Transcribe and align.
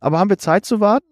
Aber 0.00 0.18
haben 0.18 0.30
wir 0.30 0.38
Zeit 0.38 0.64
zu 0.64 0.80
warten? 0.80 1.06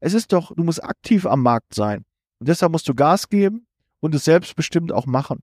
Es 0.00 0.14
ist 0.14 0.32
doch, 0.32 0.54
du 0.54 0.62
musst 0.62 0.84
aktiv 0.84 1.26
am 1.26 1.42
Markt 1.42 1.74
sein. 1.74 2.04
Und 2.38 2.48
deshalb 2.48 2.72
musst 2.72 2.88
du 2.88 2.94
Gas 2.94 3.28
geben 3.28 3.66
und 4.00 4.14
es 4.14 4.24
selbstbestimmt 4.24 4.92
auch 4.92 5.06
machen. 5.06 5.40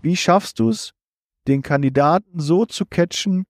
Wie 0.00 0.16
schaffst 0.16 0.60
du 0.60 0.70
es, 0.70 0.92
den 1.48 1.62
Kandidaten 1.62 2.40
so 2.40 2.64
zu 2.64 2.86
catchen, 2.86 3.44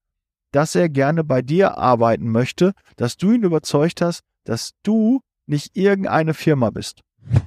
dass 0.53 0.75
er 0.75 0.89
gerne 0.89 1.25
bei 1.25 1.43
dir 1.43 1.77
arbeiten 1.77 2.31
möchte, 2.31 2.73
dass 2.97 3.17
du 3.17 3.33
ihn 3.33 3.43
überzeugt 3.43 4.01
hast, 4.01 4.23
dass 4.45 4.73
du 4.83 5.21
nicht 5.47 5.77
irgendeine 5.77 6.35
Firma 6.35 6.71
bist. 6.71 7.03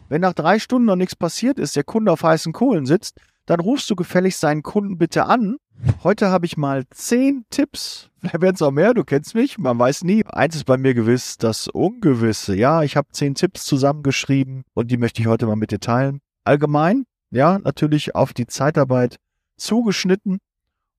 Wenn 0.10 0.22
nach 0.22 0.34
drei 0.34 0.60
Stunden 0.60 0.86
noch 0.86 0.96
nichts 0.96 1.16
passiert 1.16 1.58
ist, 1.58 1.76
der 1.76 1.84
Kunde 1.84 2.12
auf 2.12 2.24
heißen 2.24 2.54
Kohlen 2.54 2.86
sitzt, 2.86 3.20
dann 3.50 3.62
rufst 3.62 3.90
du 3.90 3.96
gefälligst 3.96 4.42
seinen 4.42 4.62
Kunden 4.62 5.00
bitte 5.00 5.26
an. 5.26 5.58
Heute 6.04 6.30
habe 6.30 6.46
ich 6.46 6.56
mal 6.56 6.86
zehn 6.92 7.46
Tipps. 7.50 8.12
Vielleicht 8.20 8.42
werden 8.42 8.56
es 8.56 8.62
auch 8.62 8.70
mehr, 8.70 8.94
du 8.94 9.04
kennst 9.04 9.34
mich, 9.34 9.58
man 9.58 9.80
weiß 9.80 10.04
nie. 10.04 10.24
Eins 10.28 10.56
ist 10.56 10.66
bei 10.66 10.78
mir 10.78 10.94
gewiss, 10.94 11.38
das 11.40 11.68
Ungewisse. 11.68 12.56
Ja, 12.56 12.84
ich 12.84 12.96
habe 12.96 13.08
zehn 13.12 13.34
Tipps 13.34 13.66
zusammengeschrieben 13.66 14.66
und 14.76 14.92
die 14.92 14.98
möchte 14.98 15.21
ich 15.21 15.28
heute 15.28 15.48
mal 15.48 15.56
mit 15.56 15.71
dir 15.71 15.80
teilen. 15.80 16.21
Allgemein, 16.43 17.06
ja, 17.32 17.57
natürlich 17.57 18.14
auf 18.14 18.34
die 18.34 18.46
Zeitarbeit 18.46 19.16
zugeschnitten 19.57 20.38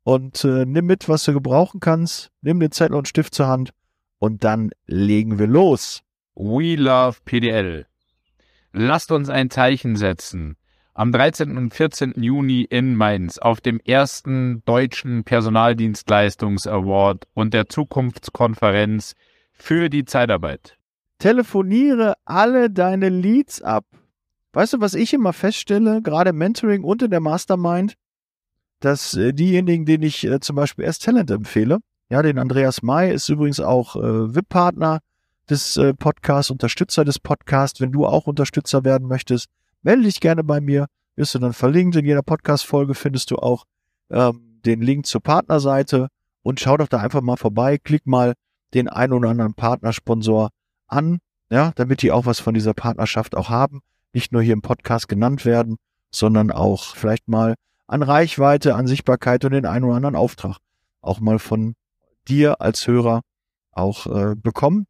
und 0.03 0.45
äh, 0.45 0.67
nimm 0.67 0.87
mit, 0.87 1.09
was 1.09 1.23
du 1.23 1.33
gebrauchen 1.33 1.79
kannst. 1.79 2.31
Nimm 2.41 2.59
den 2.59 2.73
Zettel 2.73 2.97
und 2.97 3.07
Stift 3.07 3.33
zur 3.33 3.47
Hand 3.47 3.71
und 4.19 4.43
dann 4.43 4.71
legen 4.87 5.39
wir 5.39 5.47
los. 5.47 6.03
We 6.35 6.75
love 6.75 7.21
PDL. 7.25 7.87
Lasst 8.73 9.13
uns 9.13 9.29
ein 9.29 9.51
Zeichen 9.51 9.95
setzen. 9.95 10.57
Am 11.01 11.13
13. 11.13 11.57
und 11.57 11.73
14. 11.73 12.13
Juni 12.19 12.61
in 12.61 12.95
Mainz 12.95 13.39
auf 13.39 13.63
dem 13.63 13.81
ersten 13.81 14.63
deutschen 14.67 15.25
Personaldienstleistungs-Award 15.25 17.25
und 17.33 17.55
der 17.55 17.71
Zukunftskonferenz 17.71 19.15
für 19.55 19.89
die 19.89 20.05
Zeitarbeit. 20.05 20.77
Telefoniere 21.19 22.17
alle 22.27 22.69
deine 22.69 23.09
Leads 23.09 23.63
ab. 23.63 23.87
Weißt 24.53 24.75
du, 24.75 24.83
was 24.83 24.93
ich 24.93 25.15
immer 25.15 25.33
feststelle, 25.33 26.03
gerade 26.03 26.29
im 26.29 26.37
Mentoring 26.37 26.85
und 26.85 27.03
in 27.03 27.11
der 27.11 27.21
Mastermind, 27.21 27.95
dass 28.81 29.15
äh, 29.15 29.33
diejenigen, 29.33 29.87
denen 29.87 30.03
ich 30.03 30.27
äh, 30.27 30.41
zum 30.41 30.57
Beispiel 30.57 30.85
erst 30.85 31.07
Talent 31.07 31.31
empfehle, 31.31 31.79
ja, 32.11 32.21
den 32.21 32.39
Andreas 32.39 32.83
May 32.83 33.11
ist 33.11 33.31
übrigens 33.31 33.61
auch 33.61 33.97
äh, 33.97 34.35
VIP-Partner 34.35 35.01
des 35.49 35.79
äh, 35.79 35.95
Podcasts, 35.95 36.51
Unterstützer 36.51 37.07
des 37.07 37.19
Podcasts. 37.19 37.81
Wenn 37.81 37.91
du 37.91 38.05
auch 38.05 38.27
Unterstützer 38.27 38.85
werden 38.85 39.09
möchtest, 39.09 39.49
melde 39.83 40.03
dich 40.03 40.21
gerne 40.21 40.45
bei 40.45 40.61
mir. 40.61 40.87
Wirst 41.17 41.35
du 41.35 41.39
dann 41.39 41.53
verlinkt. 41.53 41.97
In 41.97 42.05
jeder 42.05 42.23
Podcast-Folge 42.23 42.95
findest 42.95 43.31
du 43.31 43.37
auch 43.37 43.65
ähm, 44.11 44.61
den 44.65 44.81
Link 44.81 45.07
zur 45.07 45.23
Partnerseite 45.23 46.09
und 46.43 46.61
schau 46.61 46.77
doch 46.77 46.89
da 46.89 46.99
einfach 46.99 47.21
mal 47.21 47.37
vorbei. 47.37 47.79
Klick 47.79 48.07
mal 48.07 48.35
den 48.75 48.89
ein 48.89 49.13
oder 49.13 49.31
anderen 49.31 49.55
Partnersponsor 49.55 50.51
an, 50.87 51.19
ja, 51.51 51.73
damit 51.75 52.03
die 52.03 52.13
auch 52.13 52.27
was 52.27 52.41
von 52.41 52.55
dieser 52.55 52.75
Partnerschaft 52.75 53.37
auch 53.37 53.49
haben. 53.49 53.81
Nicht 54.13 54.33
nur 54.33 54.43
hier 54.43 54.55
im 54.55 54.63
Podcast 54.63 55.09
genannt 55.09 55.45
werden, 55.45 55.77
sondern 56.11 56.51
auch 56.51 56.95
vielleicht 56.97 57.29
mal 57.29 57.55
an 57.87 58.03
Reichweite, 58.03 58.75
an 58.75 58.87
Sichtbarkeit 58.87 59.45
und 59.45 59.53
den 59.53 59.67
einen 59.67 59.85
oder 59.85 59.97
anderen 59.97 60.17
Auftrag 60.17 60.59
auch 61.01 61.21
mal 61.21 61.39
von 61.39 61.75
dir 62.29 62.61
als 62.61 62.87
Hörer 62.87 63.23
auch 63.73 64.07
äh, 64.07 64.35
bekommen. 64.37 64.87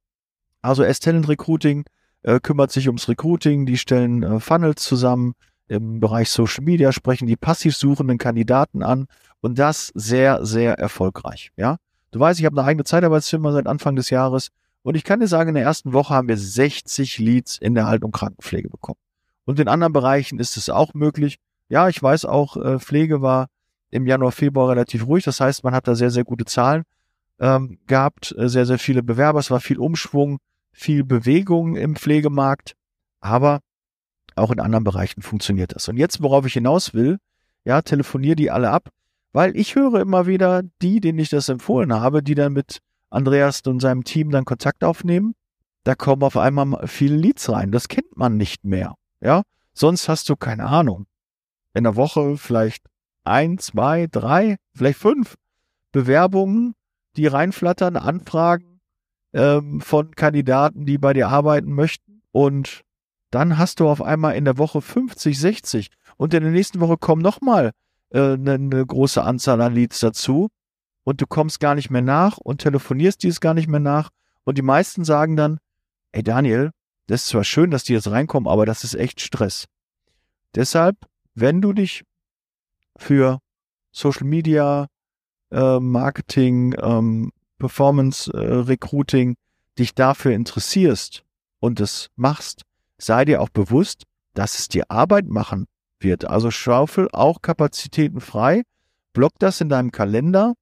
Also 0.62 0.82
S-Talent 0.82 1.28
Recruiting 1.28 1.84
äh, 2.22 2.40
kümmert 2.40 2.70
sich 2.70 2.88
ums 2.88 3.08
Recruiting, 3.08 3.66
die 3.66 3.78
stellen 3.78 4.22
äh, 4.22 4.40
Funnels 4.40 4.82
zusammen, 4.82 5.34
im 5.70 6.00
Bereich 6.00 6.30
Social 6.30 6.64
Media 6.64 6.90
sprechen 6.90 7.26
die 7.26 7.36
passiv 7.36 7.76
suchenden 7.76 8.18
Kandidaten 8.18 8.82
an 8.82 9.06
und 9.40 9.58
das 9.58 9.92
sehr, 9.94 10.44
sehr 10.44 10.74
erfolgreich. 10.74 11.52
Ja, 11.56 11.76
du 12.10 12.18
weißt, 12.18 12.40
ich 12.40 12.46
habe 12.46 12.58
eine 12.58 12.66
eigene 12.66 12.84
Zeitarbeitsfirma 12.84 13.52
seit 13.52 13.68
Anfang 13.68 13.94
des 13.94 14.10
Jahres 14.10 14.48
und 14.82 14.96
ich 14.96 15.04
kann 15.04 15.20
dir 15.20 15.28
sagen, 15.28 15.50
in 15.50 15.54
der 15.54 15.64
ersten 15.64 15.92
Woche 15.92 16.12
haben 16.12 16.26
wir 16.26 16.36
60 16.36 17.18
Leads 17.18 17.56
in 17.56 17.74
der 17.74 17.86
Halt- 17.86 18.02
und 18.02 18.12
Krankenpflege 18.12 18.68
bekommen. 18.68 18.98
Und 19.44 19.60
in 19.60 19.68
anderen 19.68 19.92
Bereichen 19.92 20.40
ist 20.40 20.56
es 20.56 20.70
auch 20.70 20.92
möglich. 20.94 21.38
Ja, 21.68 21.88
ich 21.88 22.02
weiß 22.02 22.24
auch, 22.24 22.56
äh, 22.56 22.78
Pflege 22.80 23.22
war 23.22 23.46
im 23.90 24.06
Januar, 24.06 24.32
Februar 24.32 24.70
relativ 24.70 25.06
ruhig. 25.06 25.24
Das 25.24 25.40
heißt, 25.40 25.62
man 25.62 25.74
hat 25.74 25.86
da 25.86 25.94
sehr, 25.94 26.10
sehr 26.10 26.24
gute 26.24 26.46
Zahlen 26.46 26.82
ähm, 27.38 27.78
gehabt, 27.86 28.34
äh, 28.36 28.48
sehr, 28.48 28.66
sehr 28.66 28.78
viele 28.78 29.02
Bewerber. 29.02 29.38
Es 29.38 29.50
war 29.50 29.60
viel 29.60 29.78
Umschwung, 29.78 30.38
viel 30.72 31.04
Bewegung 31.04 31.76
im 31.76 31.94
Pflegemarkt. 31.94 32.74
Aber 33.20 33.60
auch 34.36 34.50
in 34.50 34.60
anderen 34.60 34.84
Bereichen 34.84 35.22
funktioniert 35.22 35.74
das. 35.74 35.88
Und 35.88 35.96
jetzt, 35.96 36.22
worauf 36.22 36.46
ich 36.46 36.54
hinaus 36.54 36.94
will, 36.94 37.18
ja, 37.64 37.82
telefonier 37.82 38.36
die 38.36 38.50
alle 38.50 38.70
ab, 38.70 38.88
weil 39.32 39.56
ich 39.56 39.74
höre 39.74 40.00
immer 40.00 40.26
wieder 40.26 40.62
die, 40.82 41.00
denen 41.00 41.18
ich 41.18 41.28
das 41.28 41.48
empfohlen 41.48 41.92
habe, 41.92 42.22
die 42.22 42.34
dann 42.34 42.52
mit 42.52 42.80
Andreas 43.10 43.62
und 43.66 43.80
seinem 43.80 44.04
Team 44.04 44.30
dann 44.30 44.44
Kontakt 44.44 44.84
aufnehmen. 44.84 45.34
Da 45.84 45.94
kommen 45.94 46.22
auf 46.22 46.36
einmal 46.36 46.86
viele 46.86 47.16
Leads 47.16 47.50
rein. 47.50 47.72
Das 47.72 47.88
kennt 47.88 48.16
man 48.16 48.36
nicht 48.36 48.64
mehr. 48.64 48.94
Ja, 49.20 49.42
sonst 49.72 50.08
hast 50.08 50.28
du 50.28 50.36
keine 50.36 50.66
Ahnung. 50.66 51.06
In 51.74 51.84
der 51.84 51.96
Woche 51.96 52.36
vielleicht 52.36 52.84
ein, 53.24 53.58
zwei, 53.58 54.06
drei, 54.10 54.56
vielleicht 54.74 54.98
fünf 54.98 55.36
Bewerbungen, 55.92 56.74
die 57.16 57.26
reinflattern, 57.26 57.96
Anfragen 57.96 58.80
ähm, 59.32 59.80
von 59.80 60.12
Kandidaten, 60.12 60.86
die 60.86 60.98
bei 60.98 61.12
dir 61.12 61.28
arbeiten 61.28 61.72
möchten. 61.72 62.22
Und 62.32 62.82
dann 63.30 63.58
hast 63.58 63.80
du 63.80 63.88
auf 63.88 64.02
einmal 64.02 64.34
in 64.36 64.44
der 64.44 64.58
Woche 64.58 64.80
50, 64.80 65.38
60 65.38 65.90
und 66.16 66.34
in 66.34 66.42
der 66.42 66.52
nächsten 66.52 66.80
Woche 66.80 66.96
kommen 66.96 67.22
nochmal 67.22 67.72
äh, 68.10 68.32
eine, 68.32 68.54
eine 68.54 68.86
große 68.86 69.22
Anzahl 69.22 69.60
an 69.60 69.74
Leads 69.74 70.00
dazu 70.00 70.48
und 71.04 71.20
du 71.20 71.26
kommst 71.26 71.60
gar 71.60 71.74
nicht 71.74 71.90
mehr 71.90 72.02
nach 72.02 72.38
und 72.38 72.60
telefonierst 72.60 73.22
dies 73.22 73.40
gar 73.40 73.54
nicht 73.54 73.68
mehr 73.68 73.80
nach 73.80 74.10
und 74.44 74.58
die 74.58 74.62
meisten 74.62 75.04
sagen 75.04 75.36
dann, 75.36 75.58
ey 76.12 76.22
Daniel, 76.22 76.70
das 77.06 77.22
ist 77.22 77.28
zwar 77.28 77.44
schön, 77.44 77.70
dass 77.70 77.84
die 77.84 77.92
jetzt 77.92 78.10
reinkommen, 78.10 78.48
aber 78.48 78.66
das 78.66 78.84
ist 78.84 78.94
echt 78.94 79.20
Stress. 79.20 79.66
Deshalb, 80.54 80.96
wenn 81.34 81.60
du 81.60 81.72
dich 81.72 82.04
für 82.96 83.40
Social 83.92 84.26
Media, 84.26 84.86
äh, 85.50 85.80
Marketing, 85.80 86.74
ähm, 86.80 87.32
Performance, 87.58 88.32
äh, 88.32 88.38
Recruiting, 88.38 89.36
dich 89.78 89.94
dafür 89.94 90.32
interessierst 90.32 91.24
und 91.58 91.80
es 91.80 92.10
machst, 92.16 92.62
sei 93.00 93.24
dir 93.24 93.40
auch 93.40 93.48
bewusst, 93.48 94.04
dass 94.34 94.58
es 94.58 94.68
dir 94.68 94.90
Arbeit 94.90 95.26
machen 95.26 95.66
wird. 95.98 96.24
Also 96.24 96.50
schaufel 96.50 97.08
auch 97.12 97.42
Kapazitäten 97.42 98.20
frei, 98.20 98.62
block 99.12 99.32
das 99.38 99.60
in 99.60 99.68
deinem 99.68 99.90
Kalender, 99.90 100.54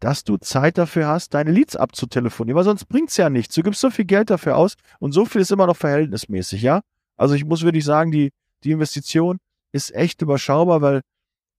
dass 0.00 0.24
du 0.24 0.36
Zeit 0.36 0.76
dafür 0.76 1.08
hast, 1.08 1.34
deine 1.34 1.50
Leads 1.50 1.76
abzutelefonieren, 1.76 2.56
weil 2.56 2.64
sonst 2.64 2.86
bringt's 2.86 3.16
ja 3.16 3.30
nichts. 3.30 3.54
Du 3.54 3.62
gibst 3.62 3.80
so 3.80 3.90
viel 3.90 4.04
Geld 4.04 4.30
dafür 4.30 4.56
aus 4.56 4.74
und 4.98 5.12
so 5.12 5.24
viel 5.24 5.40
ist 5.40 5.52
immer 5.52 5.66
noch 5.66 5.76
verhältnismäßig, 5.76 6.62
ja? 6.62 6.82
Also 7.16 7.34
ich 7.34 7.44
muss 7.44 7.62
wirklich 7.62 7.84
sagen, 7.84 8.10
die, 8.10 8.30
die 8.64 8.72
Investition 8.72 9.38
ist 9.72 9.94
echt 9.94 10.20
überschaubar, 10.20 10.82
weil 10.82 11.00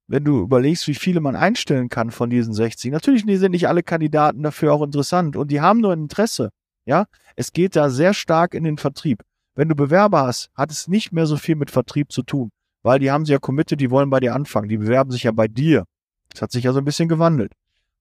wenn 0.08 0.24
du 0.24 0.42
überlegst, 0.42 0.88
wie 0.88 0.94
viele 0.94 1.22
man 1.22 1.36
einstellen 1.36 1.90
kann 1.90 2.12
von 2.12 2.30
diesen 2.30 2.54
60, 2.54 2.92
natürlich 2.92 3.26
sind 3.26 3.52
nicht 3.52 3.68
alle 3.68 3.82
Kandidaten 3.82 4.44
dafür 4.44 4.74
auch 4.74 4.84
interessant 4.84 5.36
und 5.36 5.50
die 5.50 5.62
haben 5.62 5.80
nur 5.80 5.94
ein 5.94 6.04
Interesse, 6.04 6.52
ja? 6.86 7.06
Es 7.36 7.52
geht 7.52 7.76
da 7.76 7.90
sehr 7.90 8.14
stark 8.14 8.54
in 8.54 8.64
den 8.64 8.78
Vertrieb. 8.78 9.24
Wenn 9.56 9.70
du 9.70 9.76
Bewerber 9.76 10.24
hast, 10.24 10.52
hat 10.54 10.70
es 10.70 10.88
nicht 10.88 11.12
mehr 11.12 11.26
so 11.26 11.38
viel 11.38 11.56
mit 11.56 11.72
Vertrieb 11.72 12.12
zu 12.12 12.24
tun, 12.24 12.52
weil 12.84 13.00
die 13.00 13.10
haben 13.10 13.26
sich 13.26 13.34
ja 13.34 13.40
committed, 13.40 13.80
die 13.80 13.90
wollen 13.90 14.10
bei 14.10 14.20
dir 14.20 14.36
anfangen, 14.36 14.70
die 14.70 14.78
bewerben 14.78 15.12
sich 15.12 15.24
ja 15.24 15.32
bei 15.32 15.48
dir. 15.48 15.86
Das 16.30 16.42
hat 16.42 16.52
sich 16.52 16.66
ja 16.66 16.74
so 16.74 16.80
ein 16.80 16.86
bisschen 16.86 17.08
gewandelt. 17.08 17.54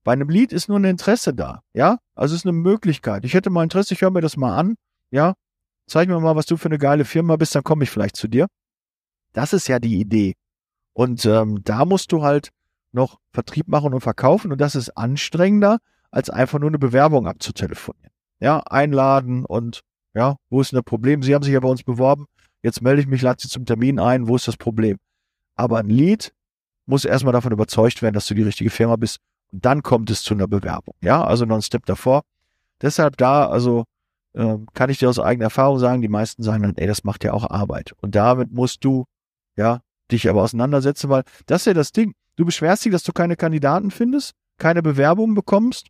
Bei 0.03 0.13
einem 0.13 0.29
Lied 0.29 0.53
ist 0.53 0.69
nur 0.69 0.79
ein 0.79 0.85
Interesse 0.85 1.33
da, 1.33 1.63
ja? 1.73 1.99
Also 2.15 2.35
es 2.35 2.41
ist 2.41 2.47
eine 2.47 2.53
Möglichkeit. 2.53 3.25
Ich 3.25 3.35
hätte 3.35 3.51
mal 3.51 3.63
Interesse, 3.63 3.95
ich 3.95 4.03
höre 4.03 4.11
mir 4.11 4.21
das 4.21 4.37
mal 4.37 4.57
an, 4.57 4.75
ja? 5.11 5.35
Zeig 5.87 6.09
mir 6.09 6.19
mal, 6.19 6.37
was 6.37 6.47
du 6.47 6.57
für 6.57 6.69
eine 6.69 6.79
geile 6.79 7.05
Firma 7.05 7.37
bist, 7.37 7.55
dann 7.55 7.63
komme 7.63 7.85
ich 7.85 7.91
vielleicht 7.91 8.17
zu 8.17 8.29
dir. 8.29 8.47
Das 9.33 9.53
ist 9.53 9.69
ja 9.69 9.79
die 9.79 10.01
Idee. 10.01 10.35
Und 10.93 11.25
ähm, 11.25 11.63
da 11.65 11.85
musst 11.85 12.13
du 12.13 12.23
halt 12.23 12.51
noch 12.93 13.19
Vertrieb 13.33 13.69
machen 13.69 13.95
und 13.95 14.01
verkaufen 14.01 14.53
und 14.53 14.61
das 14.61 14.75
ist 14.75 14.91
anstrengender, 14.97 15.79
als 16.11 16.31
einfach 16.31 16.59
nur 16.59 16.71
eine 16.71 16.79
Bewerbung 16.79 17.27
abzutelefonieren. 17.27 18.13
Ja, 18.41 18.61
einladen 18.61 19.45
und 19.45 19.81
ja, 20.15 20.37
wo 20.49 20.61
ist 20.61 20.73
denn 20.73 20.79
das 20.79 20.85
Problem? 20.85 21.23
Sie 21.23 21.35
haben 21.35 21.43
sich 21.43 21.53
ja 21.53 21.61
bei 21.61 21.69
uns 21.69 21.83
beworben. 21.83 22.27
Jetzt 22.63 22.81
melde 22.81 23.03
ich 23.03 23.07
mich, 23.07 23.21
lade 23.21 23.43
Sie 23.43 23.49
zum 23.49 23.67
Termin 23.67 23.99
ein. 23.99 24.29
Wo 24.29 24.37
ist 24.37 24.49
das 24.49 24.57
Problem? 24.57 24.97
Aber 25.57 25.79
ein 25.79 25.89
Lead 25.89 26.33
muss 26.87 27.05
erstmal 27.05 27.33
davon 27.33 27.53
überzeugt 27.53 28.01
werden, 28.01 28.15
dass 28.15 28.27
du 28.27 28.35
die 28.35 28.43
richtige 28.43 28.71
Firma 28.71 28.97
bist. 28.97 29.19
Und 29.53 29.65
dann 29.65 29.83
kommt 29.83 30.11
es 30.11 30.23
zu 30.23 30.35
einer 30.35 30.47
Bewerbung. 30.47 30.95
Ja, 31.01 31.25
also 31.25 31.45
noch 31.45 31.57
ein 31.57 31.63
Step 31.63 31.85
davor. 31.87 32.23
Deshalb 32.81 33.17
da, 33.17 33.49
also 33.49 33.85
äh, 34.35 34.57
kann 34.73 34.91
ich 34.91 34.99
dir 34.99 35.09
aus 35.09 35.19
eigener 35.19 35.45
Erfahrung 35.45 35.79
sagen, 35.79 36.03
die 36.03 36.09
meisten 36.09 36.43
sagen 36.43 36.63
dann, 36.63 36.77
ey, 36.77 36.87
das 36.87 37.05
macht 37.05 37.25
ja 37.25 37.33
auch 37.33 37.49
Arbeit. 37.51 37.93
Und 38.01 38.15
damit 38.15 38.53
musst 38.53 38.85
du, 38.85 39.05
ja, 39.57 39.81
dich 40.11 40.29
aber 40.29 40.43
auseinandersetzen, 40.43 41.09
weil 41.09 41.25
das 41.47 41.63
ist 41.63 41.67
ja 41.67 41.75
das 41.75 41.93
Ding. 41.93 42.15
Du 42.37 42.45
beschwerst 42.45 42.85
dich, 42.85 42.93
dass 42.93 43.05
du 43.05 43.13
keine 43.13 43.37
Kandidaten 43.37 43.91
findest, 43.91 44.33
keine 44.59 44.83
Bewerbungen 44.83 45.35
bekommst 45.35 45.89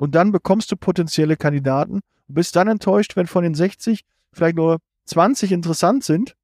und 0.00 0.14
dann 0.14 0.32
bekommst 0.32 0.72
du 0.72 0.76
potenzielle 0.76 1.36
Kandidaten 1.36 1.96
und 1.96 2.34
bist 2.34 2.56
dann 2.56 2.68
enttäuscht, 2.68 3.16
wenn 3.16 3.26
von 3.26 3.44
den 3.44 3.54
60 3.54 4.00
vielleicht 4.32 4.56
nur 4.56 4.78
20 5.04 5.52
interessant 5.52 6.04
sind 6.04 6.36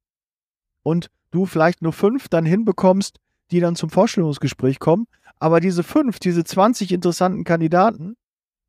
und 0.83 1.09
du 1.31 1.47
vielleicht 1.47 1.81
nur 1.81 1.91
fünf 1.91 2.29
dann 2.29 2.45
hinbekommst, 2.45 3.17
die 3.49 3.59
dann 3.59 3.75
zum 3.75 3.89
Vorstellungsgespräch 3.89 4.77
kommen. 4.77 5.07
Aber 5.39 5.59
diese 5.59 5.81
fünf, 5.81 6.19
diese 6.19 6.43
20 6.43 6.91
interessanten 6.91 7.45
Kandidaten, 7.45 8.15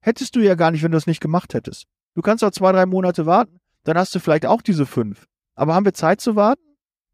hättest 0.00 0.36
du 0.36 0.40
ja 0.40 0.54
gar 0.54 0.70
nicht, 0.70 0.82
wenn 0.82 0.92
du 0.92 0.96
es 0.96 1.06
nicht 1.06 1.20
gemacht 1.20 1.52
hättest. 1.52 1.84
Du 2.14 2.22
kannst 2.22 2.42
auch 2.42 2.50
zwei, 2.50 2.72
drei 2.72 2.86
Monate 2.86 3.26
warten, 3.26 3.60
dann 3.84 3.98
hast 3.98 4.14
du 4.14 4.20
vielleicht 4.20 4.46
auch 4.46 4.62
diese 4.62 4.86
fünf. 4.86 5.26
Aber 5.54 5.74
haben 5.74 5.84
wir 5.84 5.92
Zeit 5.92 6.22
zu 6.22 6.34
warten? 6.34 6.64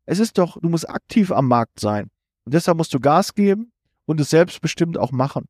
Es 0.06 0.20
ist 0.20 0.38
doch, 0.38 0.60
du 0.60 0.68
musst 0.68 0.88
aktiv 0.88 1.32
am 1.32 1.48
Markt 1.48 1.80
sein. 1.80 2.08
Und 2.44 2.54
deshalb 2.54 2.78
musst 2.78 2.94
du 2.94 3.00
Gas 3.00 3.34
geben 3.34 3.72
und 4.06 4.20
es 4.20 4.30
selbstbestimmt 4.30 4.96
auch 4.96 5.10
machen. 5.10 5.46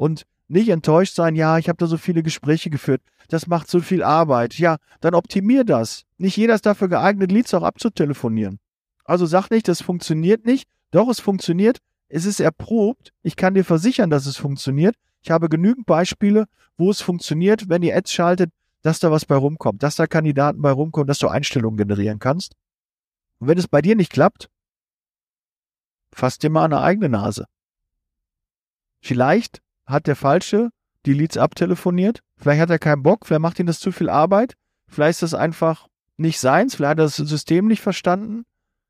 Und 0.00 0.24
nicht 0.48 0.70
enttäuscht 0.70 1.14
sein, 1.14 1.36
ja, 1.36 1.58
ich 1.58 1.68
habe 1.68 1.76
da 1.76 1.86
so 1.86 1.98
viele 1.98 2.22
Gespräche 2.22 2.70
geführt, 2.70 3.02
das 3.28 3.46
macht 3.46 3.68
so 3.68 3.80
viel 3.80 4.02
Arbeit. 4.02 4.58
Ja, 4.58 4.78
dann 5.02 5.14
optimier 5.14 5.62
das. 5.62 6.06
Nicht 6.16 6.38
jeder 6.38 6.54
ist 6.54 6.64
dafür 6.64 6.88
geeignet, 6.88 7.30
Leads 7.30 7.52
auch 7.52 7.62
abzutelefonieren. 7.62 8.60
Also 9.04 9.26
sag 9.26 9.50
nicht, 9.50 9.68
das 9.68 9.82
funktioniert 9.82 10.46
nicht. 10.46 10.70
Doch, 10.90 11.06
es 11.10 11.20
funktioniert. 11.20 11.80
Es 12.08 12.24
ist 12.24 12.40
erprobt. 12.40 13.12
Ich 13.22 13.36
kann 13.36 13.52
dir 13.52 13.62
versichern, 13.62 14.08
dass 14.08 14.24
es 14.24 14.38
funktioniert. 14.38 14.96
Ich 15.20 15.30
habe 15.30 15.50
genügend 15.50 15.84
Beispiele, 15.84 16.46
wo 16.78 16.90
es 16.90 17.02
funktioniert, 17.02 17.68
wenn 17.68 17.82
ihr 17.82 17.94
Ads 17.94 18.10
schaltet, 18.10 18.50
dass 18.80 19.00
da 19.00 19.10
was 19.10 19.26
bei 19.26 19.36
rumkommt, 19.36 19.82
dass 19.82 19.96
da 19.96 20.06
Kandidaten 20.06 20.62
bei 20.62 20.70
rumkommen, 20.70 21.08
dass 21.08 21.18
du 21.18 21.28
Einstellungen 21.28 21.76
generieren 21.76 22.20
kannst. 22.20 22.54
Und 23.38 23.48
wenn 23.48 23.58
es 23.58 23.68
bei 23.68 23.82
dir 23.82 23.96
nicht 23.96 24.12
klappt, 24.12 24.48
fass 26.10 26.38
dir 26.38 26.48
mal 26.48 26.64
eine 26.64 26.80
eigene 26.80 27.10
Nase. 27.10 27.44
Vielleicht 29.02 29.60
hat 29.90 30.06
der 30.06 30.16
Falsche 30.16 30.70
die 31.06 31.14
Leads 31.14 31.36
abtelefoniert, 31.36 32.20
vielleicht 32.36 32.60
hat 32.60 32.70
er 32.70 32.78
keinen 32.78 33.02
Bock, 33.02 33.26
vielleicht 33.26 33.40
macht 33.40 33.58
ihm 33.58 33.66
das 33.66 33.80
zu 33.80 33.92
viel 33.92 34.08
Arbeit, 34.08 34.54
vielleicht 34.86 35.22
ist 35.22 35.32
das 35.32 35.34
einfach 35.34 35.88
nicht 36.16 36.38
seins, 36.38 36.74
vielleicht 36.74 36.90
hat 36.90 36.98
er 36.98 37.04
das 37.04 37.16
System 37.16 37.66
nicht 37.66 37.80
verstanden, 37.80 38.44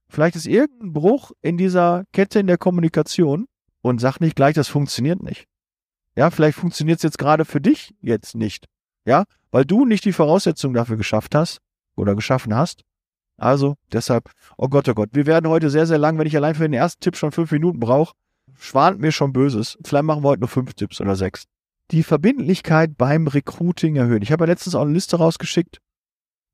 vielleicht 0.09 0.37
ist 0.37 0.47
irgendein 0.47 0.93
Bruch 0.93 1.31
in 1.41 1.57
dieser 1.57 2.05
Kette 2.13 2.41
in 2.41 2.49
der 2.49 2.59
Kommunikation 2.59 3.47
und 3.83 4.01
sag 4.01 4.19
nicht 4.19 4.35
gleich, 4.35 4.55
das 4.55 4.69
funktioniert 4.69 5.23
nicht. 5.23 5.47
Ja, 6.17 6.31
vielleicht 6.31 6.59
funktioniert 6.59 6.99
es 6.99 7.05
jetzt 7.05 7.19
gerade 7.19 7.45
für 7.45 7.61
dich 7.61 7.95
jetzt 8.01 8.35
nicht. 8.35 8.67
Ja, 9.05 9.25
weil 9.53 9.65
du 9.65 9.87
nicht 9.87 10.05
die 10.05 10.13
Voraussetzungen 10.13 10.75
dafür 10.75 10.97
geschafft 10.97 11.35
hast 11.35 11.61
oder 11.97 12.15
geschaffen 12.15 12.55
hast. 12.55 12.83
Also 13.37 13.77
deshalb, 13.93 14.31
oh 14.59 14.69
Gott, 14.69 14.89
oh 14.89 14.95
Gott, 14.95 15.11
wir 15.13 15.27
werden 15.27 15.49
heute 15.49 15.71
sehr, 15.71 15.87
sehr 15.87 15.99
lang, 15.99 16.19
wenn 16.19 16.27
ich 16.27 16.37
allein 16.37 16.57
für 16.57 16.65
den 16.65 16.75
ersten 16.75 17.01
Tipp 17.01 17.17
schon 17.17 17.33
fünf 17.33 17.51
Minuten 17.53 17.81
brauche 17.81 18.15
schwant 18.61 19.01
mir 19.01 19.11
schon 19.11 19.33
Böses. 19.33 19.79
Vielleicht 19.83 20.05
machen 20.05 20.23
wir 20.23 20.29
heute 20.29 20.41
nur 20.41 20.49
fünf 20.49 20.75
Tipps 20.75 21.01
oder 21.01 21.17
sechs. 21.17 21.45
Die 21.91 22.03
Verbindlichkeit 22.03 22.97
beim 22.97 23.27
Recruiting 23.27 23.97
erhöhen. 23.97 24.23
Ich 24.23 24.31
habe 24.31 24.45
ja 24.45 24.49
letztens 24.49 24.75
auch 24.75 24.83
eine 24.83 24.93
Liste 24.93 25.17
rausgeschickt, 25.17 25.79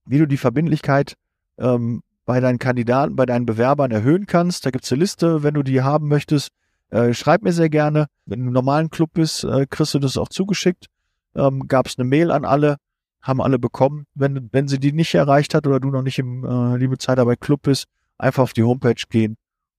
wie 0.07 0.19
du 0.19 0.27
die 0.27 0.39
Verbindlichkeit 0.39 1.15
ähm, 1.59 2.03
bei 2.25 2.41
deinen 2.41 2.59
Kandidaten, 2.59 3.17
bei 3.17 3.27
deinen 3.27 3.45
Bewerbern 3.45 3.91
erhöhen 3.91 4.27
kannst. 4.27 4.65
Da 4.65 4.71
gibt's 4.71 4.91
eine 4.93 5.01
Liste, 5.01 5.43
wenn 5.43 5.55
du 5.55 5.63
die 5.63 5.83
haben 5.83 6.09
möchtest. 6.09 6.51
Äh, 6.91 7.13
schreib 7.13 7.43
mir 7.43 7.53
sehr 7.53 7.69
gerne. 7.69 8.07
Wenn 8.25 8.41
du 8.41 8.47
im 8.47 8.53
normalen 8.53 8.89
Club 8.89 9.11
bist, 9.13 9.45
äh, 9.45 9.67
kriegst 9.69 9.93
du 9.95 9.99
das 9.99 10.17
auch 10.17 10.29
zugeschickt. 10.29 10.87
Ähm, 11.35 11.67
Gab 11.67 11.87
es 11.87 11.99
eine 11.99 12.09
Mail 12.09 12.31
an 12.31 12.45
alle, 12.45 12.77
haben 13.21 13.43
alle 13.43 13.59
bekommen. 13.59 14.07
Wenn, 14.15 14.49
wenn 14.53 14.69
sie 14.69 14.79
die 14.79 14.93
nicht 14.93 15.15
erreicht 15.15 15.55
hat 15.55 15.67
oder 15.67 15.81
du 15.81 15.91
noch 15.91 16.03
nicht 16.03 16.19
im 16.19 16.45
äh, 16.45 16.77
Liebe 16.77 16.99
Zeitarbeit 16.99 17.41
Club 17.41 17.63
bist, 17.63 17.87
einfach 18.17 18.45
auf 18.45 18.53
die 18.53 18.63
Homepage 18.63 19.03
gehen 19.11 19.37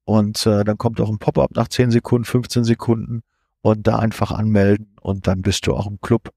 und 0.07 0.45
äh, 0.45 0.63
dann 0.63 0.77
kommt 0.77 1.01
auch 1.01 1.09
ein 1.09 1.19
Pop-up 1.19 1.51
nach 1.54 1.68
10 1.68 1.92
Sekunden, 1.92 2.24
15 2.24 2.63
Sekunden 2.63 3.24
und 3.62 3.86
da 3.88 4.00
einfach 4.00 4.31
anmelden 4.31 4.95
und 5.01 5.27
dann 5.27 5.42
bist 5.42 5.68
du 5.68 5.75
auch 5.75 5.86
im 5.86 6.00
Club 6.00 6.30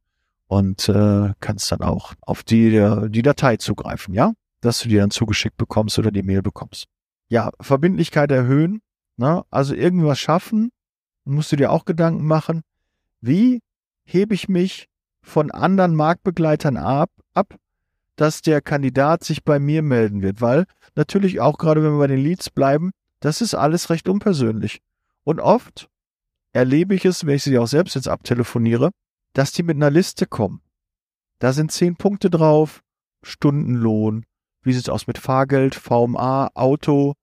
und 0.49 0.88
äh, 0.88 1.32
kannst 1.38 1.70
dann 1.70 1.81
auch 1.82 2.14
auf 2.20 2.43
die, 2.43 2.70
die 3.11 3.22
Datei 3.22 3.58
zugreifen, 3.58 4.12
ja? 4.12 4.32
Dass 4.61 4.81
du 4.81 4.88
die 4.88 4.96
dann 4.96 5.12
zugeschickt 5.12 5.56
bekommst 5.56 6.00
oder 6.00 6.11
die 6.11 6.25
Mail 6.25 6.43
bekommst. 6.43 6.87
Ja, 7.28 7.52
Verbindlichkeit 7.61 8.32
erhöhen, 8.32 8.82
ne? 9.17 9.44
also 9.50 9.72
irgendwas 9.72 10.19
schaffen, 10.19 10.72
musst 11.25 11.52
du 11.52 11.56
dir 11.56 11.70
auch 11.70 11.84
Gedanken 11.84 12.26
machen, 12.26 12.62
wie 13.20 13.61
hebe 14.02 14.34
ich 14.34 14.49
mich 14.49 14.88
von 15.22 15.52
anderen 15.52 15.94
Marktbegleitern 15.94 16.76
ab, 16.76 17.12
ab, 17.34 17.55
dass 18.17 18.43
der 18.43 18.62
Kandidat 18.62 19.22
sich 19.22 19.44
bei 19.44 19.61
mir 19.61 19.82
melden 19.82 20.22
wird, 20.22 20.40
weil 20.40 20.64
natürlich 20.96 21.40
auch 21.40 21.56
gerade 21.56 21.84
wenn 21.84 21.93
wir 21.93 22.00
bei 22.00 22.08
den 22.08 22.19
Leads 22.19 22.50
bleiben, 22.50 22.90
das 23.20 23.40
ist 23.40 23.55
alles 23.55 23.90
recht 23.90 24.08
unpersönlich. 24.08 24.81
Und 25.25 25.40
oft 25.40 25.88
erlebe 26.52 26.94
ich 26.94 27.05
es, 27.05 27.26
wenn 27.26 27.37
ich 27.37 27.44
sie 27.44 27.58
auch 27.58 27.67
selbst 27.67 27.94
jetzt 27.94 28.08
abtelefoniere, 28.08 28.90
dass 29.32 29.52
die 29.52 29.62
mit 29.62 29.76
einer 29.76 29.90
Liste 29.90 30.26
kommen. 30.26 30.62
Da 31.38 31.52
sind 31.52 31.72
zehn 31.72 31.96
Punkte 31.96 32.31
drauf, 32.31 32.82
Stundenlohn, 33.22 34.26
wie 34.62 34.72
sieht's 34.72 34.88
aus 34.88 35.06
mit 35.06 35.19
Fahrgeld, 35.19 35.75
VMA, 35.75 36.50
Auto, 36.55 37.14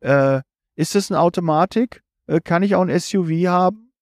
äh, 0.00 0.40
ist 0.74 0.96
es 0.96 1.10
eine 1.10 1.20
Automatik? 1.20 2.02
Äh, 2.26 2.40
kann 2.40 2.62
ich 2.62 2.74
auch 2.74 2.82
ein 2.82 2.98
SUV 2.98 3.30
haben? 3.46 3.92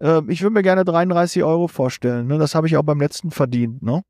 Äh, 0.00 0.22
ich 0.28 0.42
würde 0.42 0.54
mir 0.54 0.62
gerne 0.62 0.84
33 0.84 1.42
Euro 1.44 1.68
vorstellen, 1.68 2.26
ne? 2.26 2.38
Das 2.38 2.54
habe 2.54 2.66
ich 2.66 2.76
auch 2.76 2.82
beim 2.82 3.00
letzten 3.00 3.30
verdient, 3.30 3.82
ne? 3.82 4.02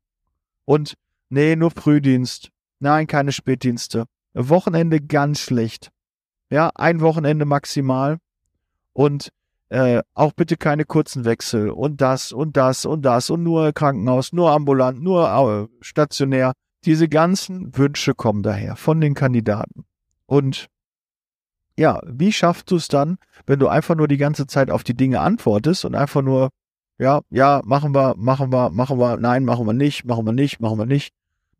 Und 0.65 0.95
nee, 1.29 1.55
nur 1.55 1.71
Frühdienst. 1.71 2.49
Nein, 2.79 3.07
keine 3.07 3.31
Spätdienste. 3.31 4.05
Wochenende 4.33 5.01
ganz 5.01 5.39
schlecht. 5.39 5.91
Ja, 6.49 6.71
ein 6.75 7.01
Wochenende 7.01 7.45
maximal. 7.45 8.17
Und 8.93 9.29
äh, 9.69 10.01
auch 10.15 10.33
bitte 10.33 10.57
keine 10.57 10.83
kurzen 10.83 11.25
Wechsel 11.25 11.69
und 11.69 12.01
das 12.01 12.31
und 12.31 12.57
das 12.57 12.85
und 12.85 13.03
das 13.03 13.29
und 13.29 13.43
nur 13.43 13.71
Krankenhaus, 13.71 14.33
nur 14.33 14.51
ambulant, 14.51 15.01
nur 15.01 15.69
stationär. 15.81 16.53
Diese 16.85 17.07
ganzen 17.07 17.77
Wünsche 17.77 18.15
kommen 18.15 18.41
daher 18.41 18.75
von 18.75 18.99
den 18.99 19.13
Kandidaten. 19.13 19.85
Und 20.25 20.69
ja, 21.77 22.01
wie 22.05 22.33
schaffst 22.33 22.71
du 22.71 22.77
es 22.77 22.87
dann, 22.87 23.17
wenn 23.45 23.59
du 23.59 23.67
einfach 23.67 23.95
nur 23.95 24.07
die 24.07 24.17
ganze 24.17 24.47
Zeit 24.47 24.71
auf 24.71 24.83
die 24.83 24.95
Dinge 24.95 25.21
antwortest 25.21 25.85
und 25.85 25.95
einfach 25.95 26.21
nur, 26.21 26.49
ja, 26.97 27.21
ja, 27.29 27.61
machen 27.63 27.93
wir, 27.93 28.15
machen 28.17 28.51
wir, 28.51 28.69
machen 28.69 28.99
wir, 28.99 29.17
nein, 29.17 29.45
machen 29.45 29.65
wir 29.65 29.73
nicht, 29.73 30.03
machen 30.03 30.25
wir 30.25 30.33
nicht, 30.33 30.59
machen 30.59 30.77
wir 30.77 30.85
nicht. 30.85 31.13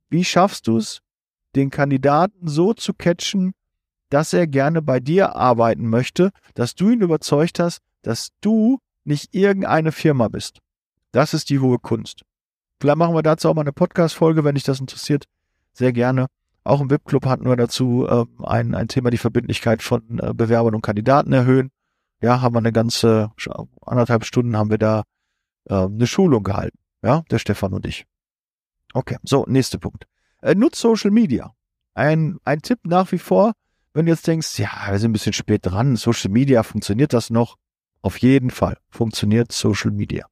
Wie 0.10 0.26
schaffst 0.26 0.68
du 0.68 0.78
es, 0.78 1.00
den 1.56 1.70
Kandidaten 1.70 2.48
so 2.48 2.74
zu 2.74 2.94
catchen, 2.94 3.54
dass 4.10 4.34
er 4.34 4.48
gerne 4.48 4.82
bei 4.82 5.00
dir 5.00 5.36
arbeiten 5.36 5.88
möchte, 5.88 6.32
dass 6.56 6.76
du 6.76 6.90
ihn 6.90 7.02
überzeugt 7.02 7.60
hast, 7.60 7.82
dass 8.02 8.30
du 8.42 8.80
nicht 9.04 9.34
irgendeine 9.34 9.92
Firma 9.92 10.28
bist. 10.28 10.60
Das 11.12 11.34
ist 11.34 11.50
die 11.50 11.60
hohe 11.60 11.80
Kunst. 11.80 12.24
Vielleicht 12.80 12.98
machen 12.98 13.16
wir 13.16 13.24
dazu 13.24 13.50
auch 13.50 13.56
mal 13.56 13.62
eine 13.62 13.74
Podcast-Folge, 13.74 14.44
wenn 14.44 14.56
dich 14.56 14.64
das 14.64 14.80
interessiert. 14.80 15.26
Sehr 15.74 15.92
gerne. 15.94 16.28
Auch 16.64 16.82
im 16.82 16.90
VIP-Club 16.90 17.26
hatten 17.26 17.46
wir 17.46 17.56
dazu 17.56 18.06
äh, 18.08 18.26
ein, 18.44 18.76
ein 18.76 18.88
Thema, 18.88 19.10
die 19.10 19.18
Verbindlichkeit 19.18 19.82
von 19.82 20.20
äh, 20.20 20.34
Bewerbern 20.34 20.76
und 20.76 20.82
Kandidaten 20.82 21.34
erhöhen. 21.34 21.72
Ja, 22.22 22.42
haben 22.42 22.54
wir 22.54 22.60
eine 22.60 22.72
ganze, 22.72 23.32
anderthalb 23.82 24.26
Stunden 24.26 24.58
haben 24.58 24.70
wir 24.70 24.78
da 24.78 25.04
äh, 25.66 25.74
eine 25.74 26.08
Schulung 26.08 26.44
gehalten. 26.44 26.78
Ja, 27.02 27.24
der 27.32 27.40
Stefan 27.40 27.74
und 27.74 27.86
ich. 27.86 28.06
Okay, 28.94 29.18
so, 29.24 29.46
nächster 29.48 29.78
Punkt. 29.78 30.06
Äh, 30.42 30.56
nutzt 30.56 30.80
Social 30.80 31.12
Media. 31.12 31.54
Ein, 31.94 32.38
ein 32.44 32.62
Tipp 32.62 32.80
nach 32.84 33.12
wie 33.12 33.20
vor, 33.20 33.54
wenn 33.94 34.06
du 34.06 34.12
jetzt 34.12 34.28
denkst, 34.28 34.60
ja, 34.60 34.88
wir 34.90 35.00
sind 35.00 35.10
ein 35.12 35.14
bisschen 35.14 35.34
spät 35.34 35.66
dran, 35.66 35.96
Social 35.96 36.32
Media, 36.32 36.64
funktioniert 36.64 37.14
das 37.14 37.30
noch? 37.30 37.58
Auf 38.02 38.18
jeden 38.18 38.50
Fall 38.50 38.78
funktioniert 38.90 39.52
Social 39.52 39.92
Media. 39.92 40.28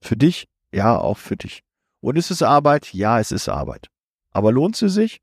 Für 0.00 0.16
dich? 0.16 0.48
Ja, 0.72 0.98
auch 0.98 1.18
für 1.18 1.36
dich. 1.36 1.62
Und 2.00 2.16
ist 2.16 2.30
es 2.30 2.42
Arbeit? 2.42 2.92
Ja, 2.92 3.20
es 3.20 3.32
ist 3.32 3.48
Arbeit. 3.48 3.88
Aber 4.32 4.52
lohnt 4.52 4.76
sie 4.76 4.88
sich? 4.88 5.20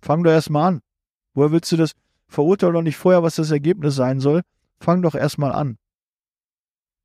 Fang 0.00 0.22
doch 0.22 0.30
erstmal 0.30 0.68
an. 0.68 0.80
Woher 1.34 1.52
willst 1.52 1.70
du 1.72 1.76
das? 1.76 1.92
Verurteile 2.28 2.74
doch 2.74 2.82
nicht 2.82 2.96
vorher, 2.96 3.22
was 3.22 3.36
das 3.36 3.50
Ergebnis 3.50 3.94
sein 3.94 4.20
soll. 4.20 4.42
Fang 4.80 5.02
doch 5.02 5.14
erstmal 5.14 5.52
an. 5.52 5.78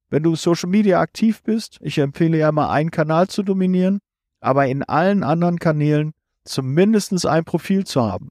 Wenn 0.09 0.23
du 0.23 0.35
Social 0.35 0.69
Media 0.69 0.99
aktiv 0.99 1.41
bist, 1.41 1.79
ich 1.81 1.97
empfehle 1.97 2.37
ja 2.37 2.51
mal 2.51 2.69
einen 2.69 2.91
Kanal 2.91 3.29
zu 3.29 3.41
dominieren, 3.41 3.99
aber 4.41 4.67
in 4.67 4.83
allen 4.83 5.23
anderen 5.23 5.59
Kanälen 5.59 6.11
zumindest 6.45 7.25
ein 7.25 7.45
Profil 7.45 7.85
zu 7.85 8.03
haben. 8.03 8.29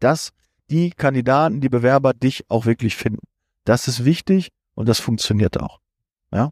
Das 0.00 0.30
die 0.70 0.90
Kandidaten, 0.90 1.60
die 1.60 1.68
Bewerber 1.68 2.12
dich 2.12 2.44
auch 2.48 2.66
wirklich 2.66 2.96
finden. 2.96 3.26
Das 3.64 3.88
ist 3.88 4.04
wichtig 4.04 4.50
und 4.74 4.88
das 4.88 5.00
funktioniert 5.00 5.60
auch. 5.60 5.80
Ja? 6.32 6.50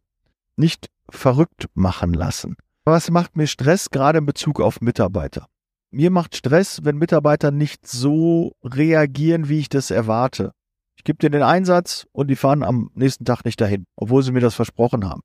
Nicht 0.57 0.89
verrückt 1.11 1.67
machen 1.75 2.13
lassen. 2.13 2.57
Was 2.85 3.11
macht 3.11 3.37
mir 3.37 3.47
Stress 3.47 3.91
gerade 3.91 4.19
in 4.19 4.27
Bezug 4.27 4.61
auf 4.61 4.81
Mitarbeiter? 4.81 5.47
Mir 5.91 6.11
macht 6.11 6.37
Stress, 6.37 6.85
wenn 6.85 6.99
Mitarbeiter 6.99 7.51
nicht 7.51 7.87
so 7.87 8.53
reagieren, 8.63 9.49
wie 9.49 9.61
ich 9.61 9.69
das 9.69 9.91
erwarte. 9.91 10.53
Ich 10.97 11.05
gebe 11.05 11.19
dir 11.19 11.31
den 11.31 11.43
Einsatz 11.43 12.07
und 12.13 12.29
die 12.29 12.37
fahren 12.37 12.63
am 12.63 12.91
nächsten 12.95 13.25
Tag 13.25 13.45
nicht 13.45 13.61
dahin, 13.61 13.87
obwohl 13.97 14.23
sie 14.23 14.33
mir 14.33 14.41
das 14.41 14.55
versprochen 14.55 15.09
haben. 15.09 15.23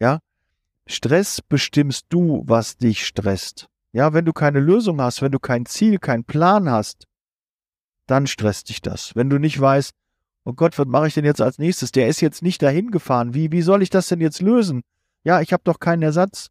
Ja? 0.00 0.20
Stress 0.86 1.40
bestimmst 1.40 2.06
du, 2.08 2.42
was 2.46 2.76
dich 2.76 3.06
stresst. 3.06 3.68
Ja, 3.92 4.12
wenn 4.12 4.24
du 4.24 4.32
keine 4.32 4.60
Lösung 4.60 5.00
hast, 5.00 5.22
wenn 5.22 5.32
du 5.32 5.38
kein 5.38 5.66
Ziel, 5.66 5.98
keinen 5.98 6.24
Plan 6.24 6.70
hast, 6.70 7.04
dann 8.06 8.26
stresst 8.26 8.68
dich 8.68 8.82
das. 8.82 9.14
Wenn 9.14 9.30
du 9.30 9.38
nicht 9.38 9.60
weißt, 9.60 9.92
oh 10.44 10.52
Gott, 10.52 10.78
was 10.78 10.86
mache 10.86 11.08
ich 11.08 11.14
denn 11.14 11.24
jetzt 11.24 11.40
als 11.40 11.58
nächstes? 11.58 11.92
Der 11.92 12.08
ist 12.08 12.20
jetzt 12.20 12.42
nicht 12.42 12.62
dahin 12.62 12.90
gefahren. 12.90 13.34
Wie, 13.34 13.52
wie 13.52 13.62
soll 13.62 13.82
ich 13.82 13.90
das 13.90 14.08
denn 14.08 14.20
jetzt 14.20 14.42
lösen? 14.42 14.82
Ja, 15.24 15.40
ich 15.40 15.52
habe 15.52 15.62
doch 15.64 15.78
keinen 15.78 16.02
Ersatz. 16.02 16.48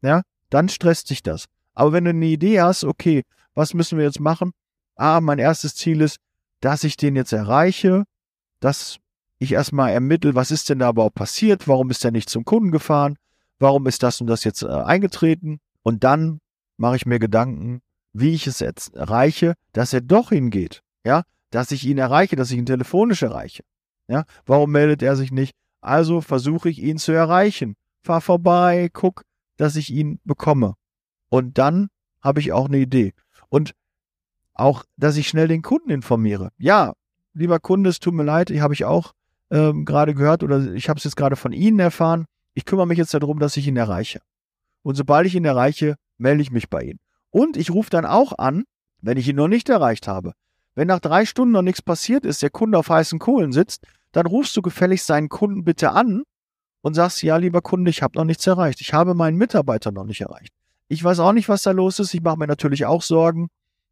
Ja, 0.00 0.22
dann 0.50 0.68
stresst 0.68 1.10
dich 1.10 1.22
das. 1.22 1.46
Aber 1.74 1.92
wenn 1.92 2.04
du 2.04 2.10
eine 2.10 2.26
Idee 2.26 2.60
hast, 2.60 2.84
okay, 2.84 3.22
was 3.54 3.74
müssen 3.74 3.98
wir 3.98 4.04
jetzt 4.04 4.20
machen? 4.20 4.52
Ah, 4.96 5.20
mein 5.20 5.38
erstes 5.38 5.74
Ziel 5.74 6.00
ist, 6.00 6.18
dass 6.60 6.84
ich 6.84 6.96
den 6.96 7.16
jetzt 7.16 7.32
erreiche, 7.32 8.04
dass 8.60 8.98
ich 9.38 9.52
erstmal 9.52 9.90
ermittle, 9.90 10.34
was 10.34 10.50
ist 10.50 10.68
denn 10.68 10.78
da 10.78 10.90
überhaupt 10.90 11.16
passiert? 11.16 11.66
Warum 11.66 11.90
ist 11.90 12.04
er 12.04 12.12
nicht 12.12 12.28
zum 12.28 12.44
Kunden 12.44 12.70
gefahren? 12.70 13.16
Warum 13.58 13.86
ist 13.86 14.02
das 14.02 14.20
und 14.20 14.28
das 14.28 14.44
jetzt 14.44 14.62
äh, 14.62 14.68
eingetreten? 14.68 15.60
Und 15.82 16.04
dann 16.04 16.40
mache 16.76 16.96
ich 16.96 17.06
mir 17.06 17.18
Gedanken, 17.18 17.80
wie 18.12 18.34
ich 18.34 18.46
es 18.46 18.60
jetzt 18.60 18.94
erreiche, 18.94 19.54
dass 19.72 19.92
er 19.92 20.00
doch 20.00 20.28
hingeht. 20.28 20.82
Ja, 21.04 21.22
dass 21.50 21.70
ich 21.70 21.86
ihn 21.86 21.98
erreiche, 21.98 22.36
dass 22.36 22.50
ich 22.50 22.58
ihn 22.58 22.66
telefonisch 22.66 23.22
erreiche. 23.22 23.62
Ja, 24.08 24.24
warum 24.46 24.70
meldet 24.70 25.02
er 25.02 25.16
sich 25.16 25.32
nicht? 25.32 25.54
Also 25.80 26.20
versuche 26.20 26.68
ich 26.68 26.80
ihn 26.80 26.98
zu 26.98 27.12
erreichen. 27.12 27.76
Fahr 28.02 28.20
vorbei, 28.20 28.90
guck, 28.92 29.24
dass 29.56 29.76
ich 29.76 29.90
ihn 29.90 30.20
bekomme. 30.24 30.74
Und 31.28 31.58
dann 31.58 31.88
habe 32.20 32.40
ich 32.40 32.52
auch 32.52 32.66
eine 32.66 32.78
Idee. 32.78 33.14
Und 33.48 33.74
auch, 34.54 34.84
dass 34.96 35.16
ich 35.16 35.28
schnell 35.28 35.48
den 35.48 35.62
Kunden 35.62 35.90
informiere. 35.90 36.50
Ja, 36.58 36.94
lieber 37.32 37.58
Kunde, 37.58 37.90
es 37.90 38.00
tut 38.00 38.14
mir 38.14 38.24
leid, 38.24 38.50
ich 38.50 38.60
habe 38.60 38.74
ich 38.74 38.84
auch 38.84 39.12
ähm, 39.50 39.84
gerade 39.84 40.14
gehört 40.14 40.42
oder 40.42 40.72
ich 40.72 40.88
habe 40.88 40.98
es 40.98 41.04
jetzt 41.04 41.16
gerade 41.16 41.36
von 41.36 41.52
Ihnen 41.52 41.78
erfahren. 41.78 42.26
Ich 42.54 42.64
kümmere 42.64 42.86
mich 42.86 42.98
jetzt 42.98 43.14
darum, 43.14 43.38
dass 43.38 43.56
ich 43.56 43.66
ihn 43.66 43.76
erreiche. 43.76 44.20
Und 44.82 44.94
sobald 44.96 45.26
ich 45.26 45.34
ihn 45.34 45.44
erreiche, 45.44 45.96
melde 46.18 46.42
ich 46.42 46.50
mich 46.50 46.68
bei 46.68 46.82
Ihnen. 46.82 47.00
Und 47.30 47.56
ich 47.56 47.70
rufe 47.70 47.90
dann 47.90 48.04
auch 48.04 48.38
an, 48.38 48.64
wenn 49.00 49.16
ich 49.16 49.28
ihn 49.28 49.36
noch 49.36 49.48
nicht 49.48 49.68
erreicht 49.68 50.06
habe. 50.06 50.34
Wenn 50.74 50.88
nach 50.88 51.00
drei 51.00 51.26
Stunden 51.26 51.52
noch 51.52 51.62
nichts 51.62 51.82
passiert 51.82 52.24
ist, 52.24 52.42
der 52.42 52.50
Kunde 52.50 52.78
auf 52.78 52.88
heißen 52.88 53.18
Kohlen 53.18 53.52
sitzt, 53.52 53.84
dann 54.12 54.26
rufst 54.26 54.56
du 54.56 54.62
gefälligst 54.62 55.06
seinen 55.06 55.28
Kunden 55.28 55.64
bitte 55.64 55.92
an 55.92 56.22
und 56.82 56.94
sagst, 56.94 57.22
ja, 57.22 57.36
lieber 57.36 57.62
Kunde, 57.62 57.90
ich 57.90 58.02
habe 58.02 58.18
noch 58.18 58.24
nichts 58.24 58.46
erreicht. 58.46 58.80
Ich 58.80 58.92
habe 58.92 59.14
meinen 59.14 59.36
Mitarbeiter 59.36 59.92
noch 59.92 60.04
nicht 60.04 60.20
erreicht. 60.20 60.52
Ich 60.88 61.02
weiß 61.02 61.20
auch 61.20 61.32
nicht, 61.32 61.48
was 61.48 61.62
da 61.62 61.70
los 61.70 61.98
ist. 61.98 62.12
Ich 62.12 62.22
mache 62.22 62.38
mir 62.38 62.46
natürlich 62.46 62.86
auch 62.86 63.02
Sorgen. 63.02 63.48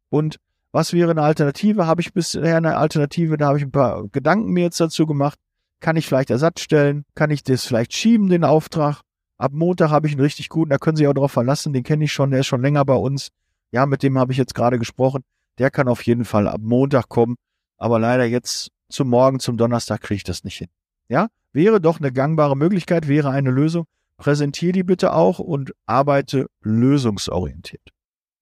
Und 0.09 0.37
was 0.71 0.93
wäre 0.93 1.11
eine 1.11 1.23
Alternative? 1.23 1.87
Habe 1.87 2.01
ich 2.01 2.13
bisher 2.13 2.57
eine 2.57 2.77
Alternative? 2.77 3.37
Da 3.37 3.47
habe 3.47 3.57
ich 3.57 3.63
ein 3.63 3.71
paar 3.71 4.07
Gedanken 4.09 4.51
mir 4.51 4.63
jetzt 4.63 4.79
dazu 4.79 5.05
gemacht. 5.05 5.39
Kann 5.79 5.95
ich 5.95 6.05
vielleicht 6.05 6.29
Ersatz 6.29 6.61
stellen? 6.61 7.05
Kann 7.15 7.31
ich 7.31 7.43
das 7.43 7.65
vielleicht 7.65 7.93
schieben, 7.93 8.29
den 8.29 8.43
Auftrag? 8.43 9.01
Ab 9.37 9.53
Montag 9.53 9.89
habe 9.89 10.05
ich 10.05 10.13
einen 10.13 10.21
richtig 10.21 10.49
guten, 10.49 10.69
da 10.69 10.77
können 10.77 10.95
Sie 10.95 11.07
auch 11.07 11.13
darauf 11.13 11.31
verlassen, 11.31 11.73
den 11.73 11.81
kenne 11.81 12.03
ich 12.03 12.13
schon, 12.13 12.29
der 12.29 12.41
ist 12.41 12.45
schon 12.45 12.61
länger 12.61 12.85
bei 12.85 12.93
uns. 12.93 13.29
Ja, 13.71 13.87
mit 13.87 14.03
dem 14.03 14.19
habe 14.19 14.31
ich 14.31 14.37
jetzt 14.37 14.53
gerade 14.53 14.77
gesprochen. 14.77 15.23
Der 15.61 15.69
kann 15.69 15.87
auf 15.87 16.01
jeden 16.07 16.25
Fall 16.25 16.47
ab 16.47 16.59
Montag 16.63 17.07
kommen. 17.07 17.35
Aber 17.77 17.99
leider 17.99 18.25
jetzt 18.25 18.71
zum 18.89 19.09
Morgen, 19.09 19.39
zum 19.39 19.57
Donnerstag 19.57 20.01
kriege 20.01 20.15
ich 20.15 20.23
das 20.23 20.43
nicht 20.43 20.57
hin. 20.57 20.69
Ja, 21.07 21.27
wäre 21.53 21.79
doch 21.79 21.99
eine 21.99 22.11
gangbare 22.11 22.57
Möglichkeit, 22.57 23.07
wäre 23.07 23.29
eine 23.29 23.51
Lösung. 23.51 23.85
Präsentiere 24.17 24.71
die 24.71 24.81
bitte 24.81 25.13
auch 25.13 25.37
und 25.37 25.71
arbeite 25.85 26.47
lösungsorientiert. 26.61 27.89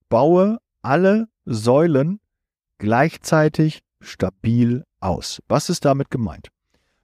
Baue 0.08 0.60
alle 0.80 1.28
Säulen 1.44 2.20
gleichzeitig 2.78 3.80
stabil 4.00 4.86
aus. 5.00 5.42
Was 5.46 5.68
ist 5.68 5.84
damit 5.84 6.10
gemeint? 6.10 6.48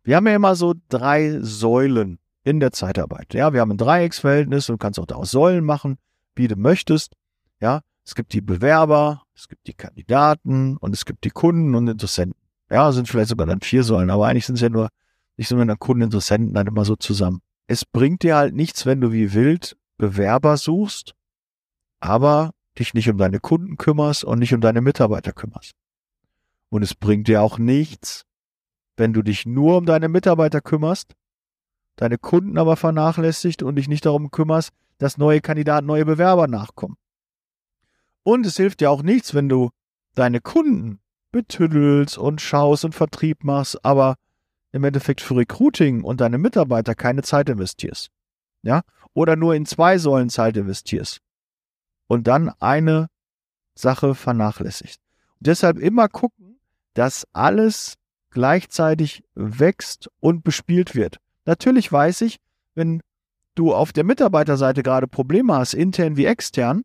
Wir 0.02 0.16
haben 0.16 0.28
ja 0.28 0.34
immer 0.34 0.54
so 0.54 0.72
drei 0.88 1.40
Säulen 1.42 2.20
in 2.42 2.58
der 2.58 2.72
Zeitarbeit. 2.72 3.34
Ja, 3.34 3.52
wir 3.52 3.60
haben 3.60 3.72
ein 3.72 3.76
Dreiecksverhältnis 3.76 4.70
und 4.70 4.78
kannst 4.78 4.98
auch 4.98 5.04
daraus 5.04 5.30
Säulen 5.30 5.66
machen, 5.66 5.98
wie 6.34 6.48
du 6.48 6.56
möchtest. 6.56 7.12
Ja, 7.60 7.82
es 8.02 8.14
gibt 8.14 8.32
die 8.32 8.40
Bewerber, 8.40 9.25
es 9.36 9.48
gibt 9.48 9.66
die 9.66 9.74
Kandidaten 9.74 10.78
und 10.78 10.94
es 10.94 11.04
gibt 11.04 11.24
die 11.24 11.30
Kunden 11.30 11.74
und 11.74 11.88
Interessenten. 11.88 12.40
Ja, 12.70 12.90
sind 12.90 13.08
vielleicht 13.08 13.28
sogar 13.28 13.46
dann 13.46 13.60
vier 13.60 13.84
Säulen, 13.84 14.10
aber 14.10 14.26
eigentlich 14.26 14.46
sind 14.46 14.56
es 14.56 14.62
ja 14.62 14.70
nur, 14.70 14.88
nicht 15.36 15.48
so 15.48 15.56
nur 15.56 15.76
Kunden, 15.76 16.02
Interessenten 16.02 16.54
dann 16.54 16.66
immer 16.66 16.84
so 16.84 16.96
zusammen. 16.96 17.42
Es 17.66 17.84
bringt 17.84 18.22
dir 18.22 18.36
halt 18.36 18.54
nichts, 18.54 18.86
wenn 18.86 19.00
du 19.00 19.12
wie 19.12 19.34
wild 19.34 19.76
Bewerber 19.98 20.56
suchst, 20.56 21.14
aber 22.00 22.52
dich 22.78 22.94
nicht 22.94 23.08
um 23.08 23.18
deine 23.18 23.38
Kunden 23.38 23.76
kümmerst 23.76 24.24
und 24.24 24.38
nicht 24.38 24.54
um 24.54 24.60
deine 24.60 24.80
Mitarbeiter 24.80 25.32
kümmerst. 25.32 25.72
Und 26.70 26.82
es 26.82 26.94
bringt 26.94 27.28
dir 27.28 27.42
auch 27.42 27.58
nichts, 27.58 28.24
wenn 28.96 29.12
du 29.12 29.22
dich 29.22 29.46
nur 29.46 29.76
um 29.76 29.86
deine 29.86 30.08
Mitarbeiter 30.08 30.60
kümmerst, 30.60 31.12
deine 31.96 32.18
Kunden 32.18 32.58
aber 32.58 32.76
vernachlässigt 32.76 33.62
und 33.62 33.76
dich 33.76 33.88
nicht 33.88 34.06
darum 34.06 34.30
kümmerst, 34.30 34.70
dass 34.98 35.18
neue 35.18 35.40
Kandidaten, 35.40 35.86
neue 35.86 36.06
Bewerber 36.06 36.48
nachkommen. 36.48 36.96
Und 38.26 38.44
es 38.44 38.56
hilft 38.56 38.80
dir 38.80 38.90
auch 38.90 39.04
nichts, 39.04 39.34
wenn 39.34 39.48
du 39.48 39.70
deine 40.16 40.40
Kunden 40.40 40.98
betüddelst 41.30 42.18
und 42.18 42.40
schaust 42.40 42.84
und 42.84 42.92
Vertrieb 42.92 43.44
machst, 43.44 43.84
aber 43.84 44.16
im 44.72 44.82
Endeffekt 44.82 45.20
für 45.20 45.36
Recruiting 45.36 46.02
und 46.02 46.20
deine 46.20 46.36
Mitarbeiter 46.36 46.96
keine 46.96 47.22
Zeit 47.22 47.48
investierst. 47.48 48.08
Ja? 48.62 48.82
Oder 49.14 49.36
nur 49.36 49.54
in 49.54 49.64
zwei 49.64 49.98
Säulen 49.98 50.28
Zeit 50.28 50.56
investierst. 50.56 51.20
Und 52.08 52.26
dann 52.26 52.48
eine 52.58 53.06
Sache 53.76 54.16
vernachlässigst. 54.16 55.00
Und 55.38 55.46
deshalb 55.46 55.78
immer 55.78 56.08
gucken, 56.08 56.58
dass 56.94 57.28
alles 57.32 57.94
gleichzeitig 58.30 59.22
wächst 59.36 60.10
und 60.18 60.42
bespielt 60.42 60.96
wird. 60.96 61.18
Natürlich 61.44 61.92
weiß 61.92 62.22
ich, 62.22 62.38
wenn 62.74 63.02
du 63.54 63.72
auf 63.72 63.92
der 63.92 64.02
Mitarbeiterseite 64.02 64.82
gerade 64.82 65.06
Probleme 65.06 65.54
hast, 65.54 65.74
intern 65.74 66.16
wie 66.16 66.24
extern, 66.26 66.82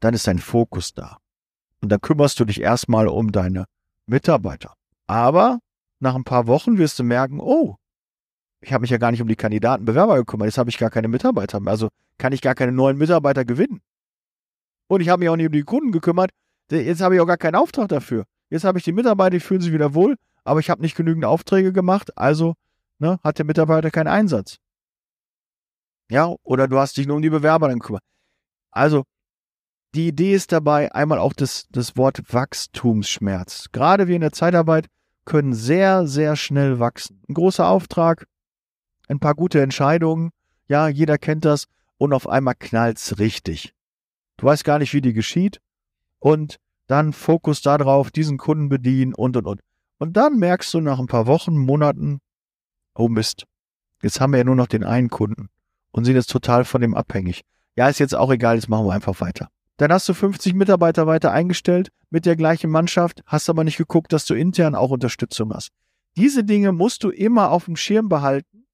dann 0.00 0.14
ist 0.14 0.26
dein 0.26 0.38
Fokus 0.38 0.94
da. 0.94 1.18
Und 1.80 1.90
dann 1.90 2.00
kümmerst 2.00 2.38
du 2.40 2.44
dich 2.44 2.60
erstmal 2.60 3.08
um 3.08 3.32
deine 3.32 3.66
Mitarbeiter. 4.06 4.74
Aber 5.06 5.58
nach 6.00 6.14
ein 6.14 6.24
paar 6.24 6.46
Wochen 6.46 6.78
wirst 6.78 6.98
du 6.98 7.04
merken, 7.04 7.40
oh, 7.40 7.76
ich 8.60 8.72
habe 8.72 8.82
mich 8.82 8.90
ja 8.90 8.98
gar 8.98 9.10
nicht 9.10 9.22
um 9.22 9.28
die 9.28 9.36
Kandidaten, 9.36 9.84
Bewerber 9.84 10.16
gekümmert, 10.16 10.46
jetzt 10.46 10.58
habe 10.58 10.70
ich 10.70 10.78
gar 10.78 10.90
keine 10.90 11.08
Mitarbeiter 11.08 11.60
mehr. 11.60 11.70
Also 11.70 11.88
kann 12.18 12.32
ich 12.32 12.42
gar 12.42 12.54
keine 12.54 12.72
neuen 12.72 12.98
Mitarbeiter 12.98 13.44
gewinnen. 13.44 13.80
Und 14.88 15.00
ich 15.00 15.08
habe 15.08 15.20
mich 15.20 15.28
auch 15.28 15.36
nicht 15.36 15.46
um 15.46 15.52
die 15.52 15.62
Kunden 15.62 15.92
gekümmert, 15.92 16.30
jetzt 16.70 17.00
habe 17.00 17.14
ich 17.14 17.20
auch 17.20 17.26
gar 17.26 17.36
keinen 17.36 17.54
Auftrag 17.54 17.88
dafür. 17.88 18.24
Jetzt 18.50 18.64
habe 18.64 18.78
ich 18.78 18.84
die 18.84 18.92
Mitarbeiter, 18.92 19.30
die 19.30 19.40
fühlen 19.40 19.60
sich 19.60 19.72
wieder 19.72 19.94
wohl, 19.94 20.16
aber 20.44 20.60
ich 20.60 20.70
habe 20.70 20.80
nicht 20.80 20.96
genügend 20.96 21.24
Aufträge 21.24 21.72
gemacht, 21.72 22.16
also 22.16 22.54
ne, 22.98 23.20
hat 23.22 23.38
der 23.38 23.44
Mitarbeiter 23.44 23.90
keinen 23.90 24.08
Einsatz. 24.08 24.58
Ja, 26.10 26.34
oder 26.42 26.68
du 26.68 26.78
hast 26.78 26.96
dich 26.96 27.06
nur 27.06 27.16
um 27.16 27.22
die 27.22 27.30
Bewerber 27.30 27.68
dann 27.68 27.78
gekümmert. 27.78 28.02
Also, 28.70 29.04
die 29.94 30.08
Idee 30.08 30.34
ist 30.34 30.52
dabei 30.52 30.92
einmal 30.92 31.18
auch 31.18 31.32
das, 31.32 31.66
das 31.70 31.96
Wort 31.96 32.32
Wachstumsschmerz. 32.32 33.68
Gerade 33.72 34.06
wir 34.06 34.14
in 34.14 34.20
der 34.20 34.32
Zeitarbeit 34.32 34.86
können 35.24 35.54
sehr, 35.54 36.06
sehr 36.06 36.36
schnell 36.36 36.78
wachsen. 36.78 37.22
Ein 37.28 37.34
großer 37.34 37.66
Auftrag, 37.66 38.26
ein 39.08 39.20
paar 39.20 39.34
gute 39.34 39.60
Entscheidungen, 39.60 40.30
ja, 40.68 40.88
jeder 40.88 41.18
kennt 41.18 41.44
das, 41.44 41.66
und 41.96 42.12
auf 42.12 42.28
einmal 42.28 42.54
knallt's 42.54 43.18
richtig. 43.18 43.74
Du 44.36 44.46
weißt 44.46 44.64
gar 44.64 44.78
nicht, 44.78 44.92
wie 44.94 45.00
die 45.00 45.12
geschieht, 45.12 45.60
und 46.18 46.58
dann 46.86 47.12
Fokus 47.12 47.60
darauf, 47.60 48.10
diesen 48.10 48.38
Kunden 48.38 48.68
bedienen 48.68 49.14
und 49.14 49.36
und 49.36 49.46
und. 49.46 49.60
Und 49.98 50.16
dann 50.16 50.38
merkst 50.38 50.72
du 50.74 50.80
nach 50.80 50.98
ein 50.98 51.06
paar 51.06 51.26
Wochen, 51.26 51.56
Monaten, 51.56 52.20
oh 52.94 53.08
Mist, 53.08 53.46
jetzt 54.02 54.20
haben 54.20 54.32
wir 54.32 54.38
ja 54.38 54.44
nur 54.44 54.54
noch 54.54 54.68
den 54.68 54.84
einen 54.84 55.10
Kunden 55.10 55.48
und 55.90 56.04
sind 56.04 56.14
jetzt 56.14 56.30
total 56.30 56.64
von 56.64 56.80
dem 56.80 56.94
abhängig. 56.94 57.44
Ja, 57.76 57.88
ist 57.88 57.98
jetzt 57.98 58.14
auch 58.14 58.30
egal, 58.30 58.56
jetzt 58.56 58.68
machen 58.68 58.86
wir 58.86 58.92
einfach 58.92 59.20
weiter. 59.20 59.48
Dann 59.78 59.92
hast 59.92 60.08
du 60.08 60.14
50 60.14 60.54
Mitarbeiter 60.54 61.06
weiter 61.06 61.32
eingestellt 61.32 61.90
mit 62.10 62.26
der 62.26 62.36
gleichen 62.36 62.70
Mannschaft, 62.70 63.22
hast 63.26 63.48
aber 63.48 63.64
nicht 63.64 63.78
geguckt, 63.78 64.12
dass 64.12 64.26
du 64.26 64.34
intern 64.34 64.74
auch 64.74 64.90
Unterstützung 64.90 65.52
hast. 65.54 65.70
Diese 66.16 66.44
Dinge 66.44 66.72
musst 66.72 67.04
du 67.04 67.10
immer 67.10 67.50
auf 67.50 67.66
dem 67.66 67.76
Schirm 67.76 68.08
behalten, 68.08 68.66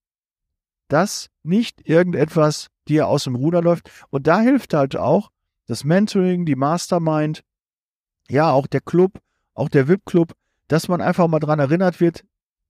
dass 0.89 1.29
nicht 1.43 1.87
irgendetwas 1.89 2.69
dir 2.89 3.07
aus 3.07 3.25
dem 3.25 3.35
Ruder 3.35 3.63
läuft. 3.63 3.91
Und 4.11 4.27
da 4.27 4.41
hilft 4.41 4.75
halt 4.75 4.97
auch 4.97 5.31
das 5.67 5.85
Mentoring, 5.85 6.47
die 6.47 6.57
Mastermind, 6.57 7.43
ja, 8.29 8.51
auch 8.51 8.67
der 8.67 8.81
Club, 8.81 9.21
auch 9.55 9.69
der 9.69 9.89
VIP-Club, 9.89 10.33
dass 10.69 10.89
man 10.89 11.01
einfach 11.01 11.29
mal 11.29 11.41
dran 11.41 11.59
erinnert 11.59 12.01
wird, 12.01 12.25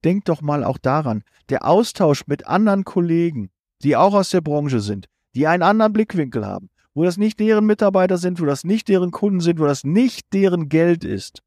denkt 0.05 0.29
doch 0.29 0.43
mal 0.43 0.64
auch 0.64 0.79
daran, 0.79 1.23
der 1.49 1.64
Austausch 1.64 2.26
mit 2.26 2.47
anderen 2.47 2.85
Kollegen, 2.85 3.50
die 3.83 3.97
auch 3.97 4.14
aus 4.14 4.31
der 4.31 4.41
Branche 4.41 4.81
sind, 4.81 5.07
die 5.35 5.47
einen 5.47 5.62
anderen 5.62 5.93
Blickwinkel 5.93 6.45
haben, 6.45 6.71
wo 6.95 7.05
das 7.05 7.17
nicht 7.17 7.41
deren 7.41 7.67
Mitarbeiter 7.67 8.19
sind, 8.19 8.41
wo 8.41 8.45
das 8.45 8.65
nicht 8.65 8.89
deren 8.89 9.11
Kunden 9.11 9.41
sind, 9.41 9.59
wo 9.59 9.67
das 9.67 9.85
nicht 9.85 10.33
deren 10.33 10.69
Geld 10.69 11.05
ist, 11.05 11.43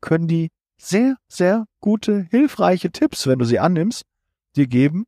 können 0.00 0.28
die 0.28 0.50
sehr, 0.80 1.16
sehr 1.28 1.66
gute, 1.80 2.26
hilfreiche 2.30 2.90
Tipps, 2.90 3.26
wenn 3.26 3.38
du 3.38 3.44
sie 3.44 3.58
annimmst, 3.58 4.04
dir 4.56 4.66
geben, 4.66 5.06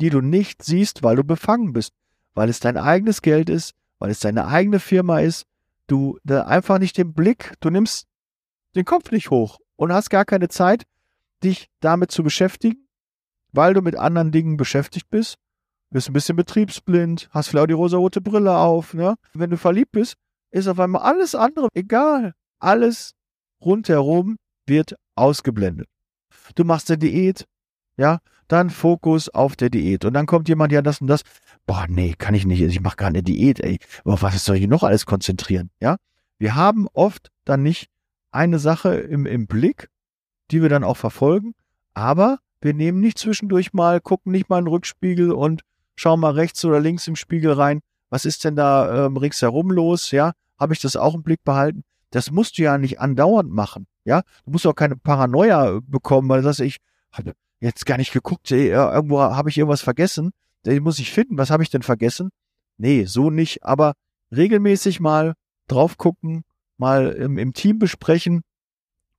die 0.00 0.10
du 0.10 0.20
nicht 0.20 0.62
siehst, 0.62 1.02
weil 1.02 1.16
du 1.16 1.24
befangen 1.24 1.72
bist, 1.72 1.92
weil 2.34 2.48
es 2.48 2.60
dein 2.60 2.76
eigenes 2.76 3.22
Geld 3.22 3.48
ist, 3.48 3.72
weil 3.98 4.10
es 4.10 4.20
deine 4.20 4.46
eigene 4.46 4.80
Firma 4.80 5.20
ist, 5.20 5.44
du 5.86 6.18
einfach 6.28 6.78
nicht 6.78 6.98
den 6.98 7.14
Blick, 7.14 7.54
du 7.60 7.70
nimmst 7.70 8.06
den 8.74 8.84
Kopf 8.84 9.10
nicht 9.10 9.30
hoch 9.30 9.58
und 9.76 9.92
hast 9.92 10.10
gar 10.10 10.24
keine 10.24 10.48
Zeit, 10.48 10.84
dich 11.42 11.68
damit 11.80 12.10
zu 12.10 12.22
beschäftigen, 12.22 12.88
weil 13.52 13.74
du 13.74 13.82
mit 13.82 13.96
anderen 13.96 14.32
Dingen 14.32 14.56
beschäftigt 14.56 15.08
bist. 15.10 15.36
Bist 15.94 16.08
ein 16.08 16.12
bisschen 16.12 16.34
betriebsblind, 16.34 17.28
hast 17.30 17.46
vielleicht 17.46 17.62
auch 17.62 17.68
die 17.68 17.72
rosa-rote 17.74 18.20
Brille 18.20 18.58
auf. 18.58 18.94
Ne? 18.94 19.14
Wenn 19.32 19.50
du 19.50 19.56
verliebt 19.56 19.92
bist, 19.92 20.16
ist 20.50 20.66
auf 20.66 20.80
einmal 20.80 21.02
alles 21.02 21.36
andere 21.36 21.68
egal. 21.72 22.32
Alles 22.58 23.12
rundherum 23.60 24.34
wird 24.66 24.96
ausgeblendet. 25.14 25.86
Du 26.56 26.64
machst 26.64 26.90
eine 26.90 26.98
Diät, 26.98 27.46
ja, 27.96 28.18
dann 28.48 28.70
Fokus 28.70 29.28
auf 29.28 29.54
der 29.54 29.70
Diät. 29.70 30.04
Und 30.04 30.14
dann 30.14 30.26
kommt 30.26 30.48
jemand, 30.48 30.72
ja, 30.72 30.82
das 30.82 31.00
und 31.00 31.06
das. 31.06 31.22
Boah, 31.64 31.86
nee, 31.88 32.16
kann 32.18 32.34
ich 32.34 32.44
nicht. 32.44 32.60
Ich 32.60 32.80
mache 32.80 32.96
gar 32.96 33.08
eine 33.10 33.22
Diät, 33.22 33.60
ey. 33.60 33.78
Auf 34.02 34.22
was 34.22 34.44
soll 34.44 34.56
ich 34.56 34.66
noch 34.66 34.82
alles 34.82 35.06
konzentrieren? 35.06 35.70
Ja, 35.78 35.98
wir 36.40 36.56
haben 36.56 36.88
oft 36.92 37.30
dann 37.44 37.62
nicht 37.62 37.88
eine 38.32 38.58
Sache 38.58 38.96
im, 38.96 39.26
im 39.26 39.46
Blick, 39.46 39.90
die 40.50 40.60
wir 40.60 40.68
dann 40.68 40.82
auch 40.82 40.96
verfolgen, 40.96 41.54
aber 41.92 42.40
wir 42.60 42.74
nehmen 42.74 42.98
nicht 42.98 43.16
zwischendurch 43.16 43.72
mal, 43.72 44.00
gucken 44.00 44.32
nicht 44.32 44.48
mal 44.48 44.58
in 44.58 44.64
den 44.64 44.72
Rückspiegel 44.72 45.30
und 45.30 45.62
schauen 45.96 46.20
mal 46.20 46.32
rechts 46.32 46.64
oder 46.64 46.80
links 46.80 47.06
im 47.06 47.16
Spiegel 47.16 47.52
rein, 47.52 47.80
was 48.10 48.24
ist 48.24 48.44
denn 48.44 48.56
da 48.56 49.06
ähm, 49.06 49.16
ringsherum 49.16 49.70
los, 49.70 50.10
ja, 50.10 50.32
habe 50.58 50.72
ich 50.72 50.80
das 50.80 50.96
auch 50.96 51.14
im 51.14 51.22
Blick 51.22 51.42
behalten. 51.44 51.82
Das 52.10 52.30
musst 52.30 52.58
du 52.58 52.62
ja 52.62 52.78
nicht 52.78 53.00
andauernd 53.00 53.50
machen, 53.50 53.86
ja. 54.04 54.22
Du 54.44 54.52
musst 54.52 54.66
auch 54.66 54.74
keine 54.74 54.96
Paranoia 54.96 55.80
bekommen, 55.86 56.28
weil 56.28 56.42
das 56.42 56.60
ich 56.60 56.78
habe 57.12 57.32
jetzt 57.60 57.86
gar 57.86 57.96
nicht 57.96 58.12
geguckt, 58.12 58.50
ey, 58.50 58.68
irgendwo 58.68 59.20
habe 59.20 59.50
ich 59.50 59.58
irgendwas 59.58 59.82
vergessen, 59.82 60.30
den 60.66 60.82
muss 60.82 60.98
ich 60.98 61.12
finden, 61.12 61.38
was 61.38 61.50
habe 61.50 61.62
ich 61.62 61.70
denn 61.70 61.82
vergessen? 61.82 62.30
Nee, 62.76 63.04
so 63.04 63.30
nicht, 63.30 63.64
aber 63.64 63.94
regelmäßig 64.34 65.00
mal 65.00 65.34
drauf 65.68 65.96
gucken, 65.96 66.44
mal 66.76 67.10
im, 67.12 67.38
im 67.38 67.52
Team 67.52 67.78
besprechen 67.78 68.42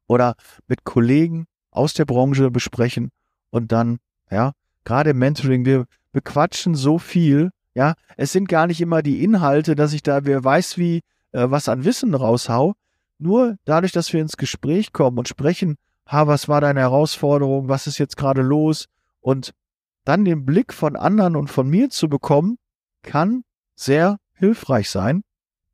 oder 0.08 0.36
mit 0.68 0.84
Kollegen 0.84 1.46
aus 1.72 1.94
der 1.94 2.06
Branche 2.06 2.52
besprechen 2.52 3.12
und 3.50 3.72
dann, 3.72 3.98
ja, 4.30 4.54
gerade 4.84 5.12
im 5.12 5.20
Mentoring, 5.20 5.66
wir 5.66 5.86
bequatschen 6.16 6.76
so 6.76 6.98
viel, 6.98 7.52
ja, 7.74 7.96
es 8.16 8.32
sind 8.32 8.48
gar 8.48 8.68
nicht 8.68 8.80
immer 8.80 9.02
die 9.02 9.22
Inhalte, 9.22 9.76
dass 9.76 9.92
ich 9.92 10.02
da, 10.02 10.24
wer 10.24 10.42
weiß 10.42 10.78
wie, 10.78 11.02
äh, 11.34 11.52
was 11.52 11.68
an 11.68 11.84
Wissen 11.84 12.16
raushau, 12.16 12.74
nur 13.20 13.58
dadurch, 13.66 13.92
dass 13.92 14.14
wir 14.14 14.22
ins 14.22 14.38
Gespräch 14.38 14.94
kommen 14.94 15.18
und 15.18 15.28
sprechen, 15.28 15.76
ha, 16.08 16.26
was 16.26 16.48
war 16.48 16.62
deine 16.62 16.80
Herausforderung, 16.80 17.68
was 17.68 17.86
ist 17.86 17.98
jetzt 17.98 18.16
gerade 18.16 18.42
los? 18.42 18.86
Und 19.20 19.52
dann 20.06 20.24
den 20.24 20.46
Blick 20.46 20.72
von 20.72 20.96
anderen 20.96 21.36
und 21.36 21.50
von 21.50 21.70
mir 21.70 21.90
zu 21.90 22.08
bekommen, 22.08 22.58
kann 23.04 23.44
sehr 23.76 24.18
hilfreich 24.36 24.90
sein 24.90 25.24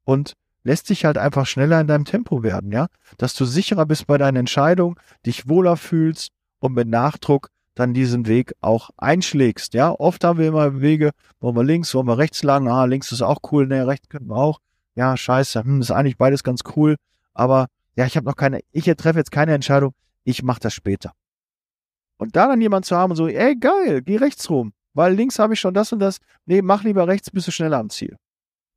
und 0.04 0.34
lässt 0.64 0.90
dich 0.90 1.06
halt 1.06 1.20
einfach 1.20 1.46
schneller 1.46 1.80
in 1.80 1.88
deinem 1.88 2.06
Tempo 2.06 2.42
werden, 2.42 2.72
ja, 2.72 2.88
dass 3.20 3.36
du 3.36 3.46
sicherer 3.46 3.86
bist 3.86 4.08
bei 4.08 4.18
deinen 4.18 4.38
Entscheidungen, 4.38 4.96
dich 5.24 5.48
wohler 5.48 5.78
fühlst 5.78 6.32
und 6.58 6.74
mit 6.74 6.88
Nachdruck 6.88 7.51
dann 7.76 7.94
diesen 7.94 8.28
Weg 8.28 8.54
auch 8.62 8.90
einschlägst, 8.98 9.74
ja. 9.74 9.92
Oft 9.92 10.24
haben 10.24 10.40
wir 10.40 10.48
immer 10.48 10.82
Wege, 10.82 11.12
wollen 11.40 11.56
wir 11.56 11.64
links, 11.64 11.94
wollen 11.96 12.08
wir 12.08 12.18
rechts 12.18 12.44
lang, 12.44 12.68
ah, 12.68 12.86
links 12.86 13.12
ist 13.12 13.22
auch 13.22 13.40
cool, 13.52 13.68
ne, 13.68 13.88
rechts 13.88 14.10
könnten 14.10 14.30
wir 14.30 14.36
auch, 14.36 14.60
ja, 14.96 15.16
scheiße, 15.16 15.64
hm, 15.64 15.82
ist 15.82 15.92
eigentlich 15.92 16.18
beides 16.18 16.44
ganz 16.44 16.62
cool, 16.76 16.96
aber 17.34 17.68
ja, 17.96 18.06
ich 18.06 18.16
habe 18.18 18.26
noch 18.26 18.36
keine, 18.36 18.62
ich 18.72 18.86
treffe 18.86 19.20
jetzt 19.20 19.32
keine 19.32 19.54
Entscheidung, 19.54 19.94
ich 20.24 20.44
mache 20.44 20.60
das 20.60 20.74
später. 20.74 21.14
Und 22.18 22.36
da 22.36 22.48
dann 22.48 22.62
jemand 22.62 22.86
zu 22.86 22.96
haben, 22.96 23.16
so, 23.16 23.28
ey, 23.28 23.56
geil, 23.56 24.02
geh 24.02 24.18
rechts 24.18 24.50
rum, 24.50 24.74
weil 24.94 25.14
links 25.14 25.40
habe 25.40 25.54
ich 25.54 25.60
schon 25.60 25.74
das 25.74 25.92
und 25.92 26.00
das, 26.00 26.18
nee, 26.46 26.62
mach 26.62 26.84
lieber 26.84 27.08
rechts, 27.08 27.32
bist 27.32 27.48
du 27.48 27.52
schneller 27.52 27.80
am 27.80 27.90
Ziel. 27.90 28.18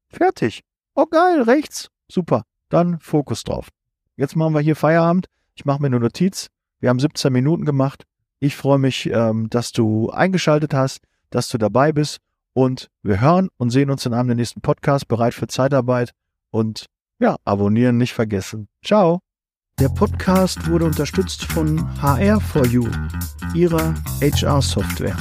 Fertig. 0.09 0.63
Oh, 0.95 1.07
geil, 1.07 1.43
rechts, 1.43 1.89
super, 2.09 2.45
dann 2.69 3.01
Fokus 3.01 3.43
drauf. 3.43 3.69
Jetzt 4.17 4.37
machen 4.37 4.55
wir 4.55 4.61
hier 4.61 4.77
Feierabend, 4.77 5.27
ich 5.57 5.65
mache 5.65 5.83
mir 5.83 5.89
eine 5.89 5.99
Notiz, 5.99 6.49
wir 6.79 6.89
haben 6.89 7.01
17 7.01 7.33
Minuten 7.33 7.65
gemacht, 7.65 8.05
ich 8.45 8.57
freue 8.57 8.79
mich, 8.79 9.11
ähm, 9.11 9.49
dass 9.49 9.73
du 9.73 10.11
eingeschaltet 10.11 10.75
hast, 10.75 11.01
dass 11.31 11.49
du 11.49 11.57
dabei 11.57 11.93
bist 11.93 12.19
und 12.53 12.91
wir 13.03 13.21
hören 13.21 13.49
und 13.57 13.71
sehen 13.71 13.91
uns 13.91 14.05
in 14.05 14.13
einem 14.13 14.37
nächsten 14.37 14.61
Podcast, 14.61 15.09
bereit 15.09 15.33
für 15.33 15.47
Zeitarbeit 15.47 16.13
und 16.51 16.87
ja, 17.19 17.37
abonnieren 17.45 17.97
nicht 17.97 18.13
vergessen. 18.13 18.69
Ciao. 18.85 19.21
Der 19.81 19.89
Podcast 19.89 20.69
wurde 20.69 20.85
unterstützt 20.85 21.45
von 21.45 21.81
HR4U, 22.01 22.87
ihrer 23.55 23.95
HR-Software. 24.21 25.17